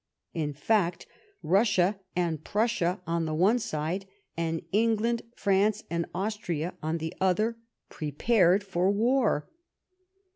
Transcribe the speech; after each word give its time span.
In 0.33 0.55
fivct, 0.55 1.05
Russia 1.43 1.99
and 2.15 2.43
Prussia 2.43 2.99
on 3.05 3.25
the 3.25 3.35
one 3.35 3.59
side, 3.59 4.07
and 4.35 4.63
England, 4.71 5.21
France, 5.35 5.83
and 5.91 6.07
Austria 6.11 6.73
on 6.81 6.97
the 6.97 7.13
other, 7.21 7.55
prepared 7.91 8.63
for 8.63 8.89
war. 8.89 9.47